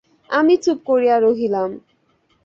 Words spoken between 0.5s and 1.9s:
চুপ করিয়া রহিলাম।